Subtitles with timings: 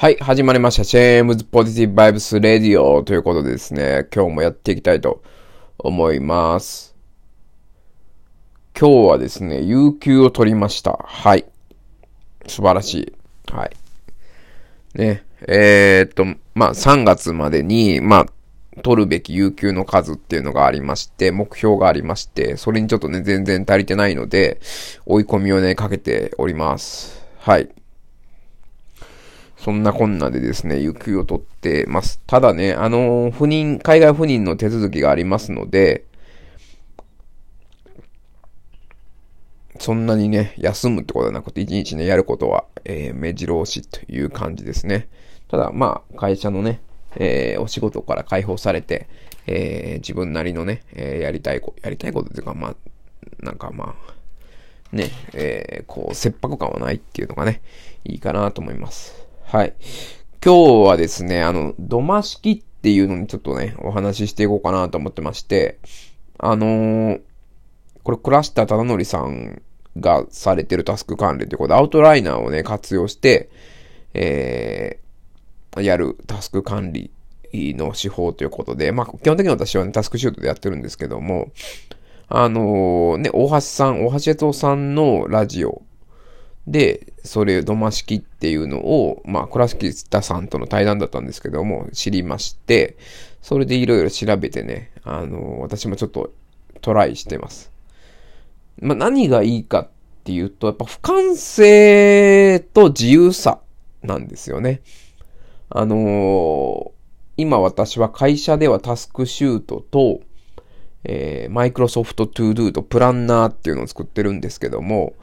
[0.00, 0.84] はい、始まりました。
[0.84, 5.24] シェームズポジティブバイブスレディオということでですね、今日もやっていきたいと
[5.76, 6.94] 思います。
[8.78, 11.00] 今日はですね、有給を取りました。
[11.04, 11.46] はい。
[12.46, 13.12] 素晴らしい。
[13.52, 13.76] はい。
[14.94, 18.26] ね、えー、っと、まあ、3月までに、まあ、
[18.82, 24.60] 取るべき有給の数っていうのがありまして、目標がありまして、それにちょっとね、全然足りてないので、
[25.06, 27.26] 追い込みをね、かけております。
[27.40, 27.68] はい。
[29.58, 32.20] そんなこんなでですね、有給を取ってます。
[32.26, 36.04] ただね、あの、不妊、海外不妊の手続きがありますので、
[39.80, 45.08] そんなにね、休むってことはなくて、一日ね、やることは、えー、目白押しという感じですね。
[45.48, 46.80] ただ、まあ、会社のね、
[47.16, 49.08] えー、お仕事から解放されて、
[49.46, 52.76] えー、自分なりのね、えー、やりたいこ、やりたいことっていうか、まあ、
[53.40, 53.96] なんかま
[54.92, 57.60] あ、ね、えー、こう、切迫感はないっていうのがね、
[58.04, 59.27] いいかなと思います。
[59.50, 59.74] はい。
[60.44, 65.78] 今日はですね、あの、土間式っていうのにちょっとね、お話ししていこうかなと思ってまして、
[66.36, 67.20] あのー、
[68.02, 69.62] これ、倉下忠則さん
[69.96, 73.48] がされてるタスク管理ということで、アウトライナーをね、活用して、
[74.12, 77.10] えー、やるタスク管理
[77.54, 81.52] の手法ということで、まあ、基本的に私はね、タスクシュートでやってるんですけども、
[82.28, 85.80] あのー、ね、大橋さん、大橋悦夫さんのラジオ
[86.70, 92.96] で、それ、土間式っていうのを、まあ、倉敷田さんとの対談だったんですけども、知りまして、
[93.40, 96.32] それでいろいろ調べてね、あの、私もちょっと
[96.82, 97.72] トライしてます。
[98.80, 99.88] まあ、何がいいかっ
[100.24, 103.60] ていうと、やっぱ不完成と自由さ
[104.02, 104.82] なんですよね。
[105.70, 106.90] あのー、
[107.38, 110.20] 今私は会社ではタスクシュートと、
[111.04, 115.14] えー、マイクロソフトトゥードゥとプランナーっていうのを作ってるんですけども、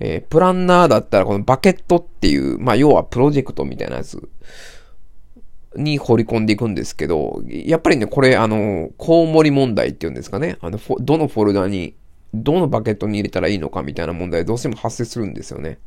[0.00, 4.28] えー、プランナーだったらこのバケットっていう、まあ要はプロジェクトみたいなやつ
[5.76, 10.56] に掘り込んでいくんですけど、やっぱりね、これあの、コウモリ問題っていうんですかね。
[10.60, 11.94] あの、どのフォルダに、
[12.34, 15.78] どのバケットに入れたらいいのかみたいな問題どうしても発生するんですよね。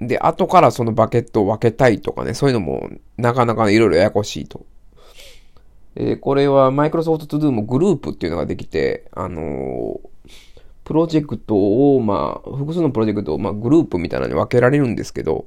[0.00, 4.66] で、後からそのバケットを分けたいとかね、そういうのもなかなかいろいろややこしいと。
[5.94, 10.11] えー、これはマイクロソフト To Do もグループっていうのができて、あのー
[10.92, 15.46] プロジェクトを、まあ、複数のプロジェクトを、まあ、グループみたいなのに分けられるんですけど、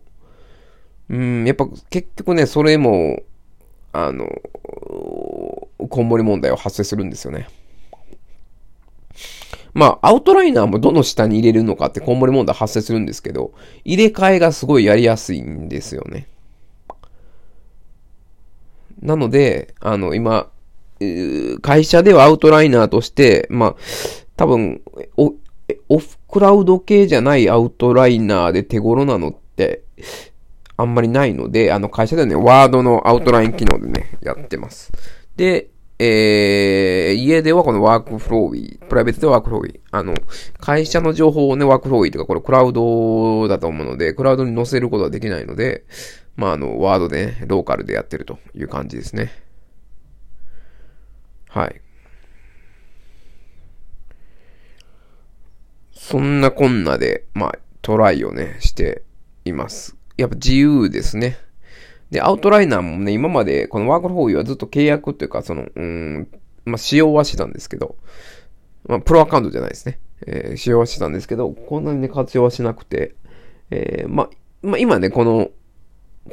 [1.07, 3.21] うん、やっぱ結局ね、それも、
[3.93, 4.27] あの、
[5.87, 7.47] こんもり問題は発生するんですよね。
[9.75, 16.27] まあ、アウトライナーもどの下に入れるのかってこんもり問題発生するんですけど、入れ替えがすごいやりやすいんですよね。
[18.99, 20.49] なので、あの、今、
[21.61, 23.75] 会社ではアウトライナーとして、まあ、
[24.35, 24.81] 多分、
[25.17, 29.83] オフクラウド系じゃないアウトライナーで手頃なのって、
[30.77, 34.91] あんまりないので、あの会社ではね、ワードのアウトライン機能でね、やってます。
[35.35, 40.13] で、えー、家ではこのワークフローウィー、プライベートでワークフローウィー、あの、
[40.59, 45.85] 会社の情報をね、ワークフローウィーとか、これクラウドだと思うので、クラウドに載せることはできないので、
[46.35, 49.31] まあ、あの、ワードでね、ローカルでやってるという感じですね。
[51.47, 51.79] はい。
[56.15, 59.03] そんなこんなで、まあ、トライをね、して
[59.43, 59.97] います。
[60.15, 61.37] やっぱ自由ですね。
[62.09, 66.29] で、アウトライナーもね、今まで、このワークフォーユーはずっと契約っていうか、その、うん、
[66.63, 67.97] まあ、使用はしてたんですけど、
[68.87, 69.99] まあ、プロアカウントじゃないですね。
[70.25, 73.15] えー、使用はしてたんですけど、こんなにね、活用はしなくて、
[73.69, 74.29] えー、まあ、
[74.61, 75.49] まあ、今ね、この、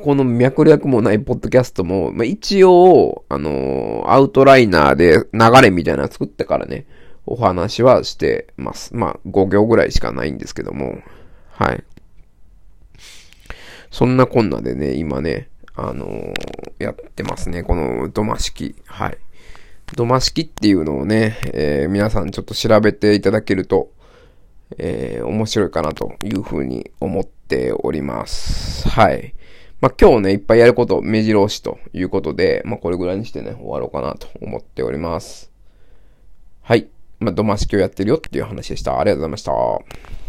[0.01, 6.87] この脈略もないポッドキャストも、まあ、一応、あのー、アウトライナーで流れみたいなの作ってからね、
[7.27, 8.95] お話はしてます。
[8.97, 10.99] まあ、5行ぐらいしかないんですけども、
[11.51, 11.85] はい。
[13.91, 16.35] そんなこんなでね、今ね、あのー、
[16.83, 17.63] やってますね。
[17.63, 18.75] この土間式。
[18.87, 19.19] はい。
[19.95, 23.91] 土間式っていうのをね、えー、皆さんちょっと調べていただけると、
[24.79, 28.89] えー、面白いかなというふうに思っております。
[28.89, 29.35] はい。
[29.81, 35.51] まあ、今日ね、いっぱいやること、目白押しということで、まあ、これぐらいにしてね、終わろうかなと思っております。
[36.63, 36.89] はい。
[37.23, 38.99] まあ、ドマ式をやってるよっていう話でした。
[38.99, 40.22] ありがとうございました。